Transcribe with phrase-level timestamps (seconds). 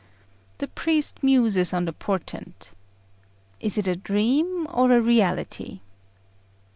[0.57, 2.73] The priest muses on the portent.
[3.59, 5.81] Is it a dream or a reality?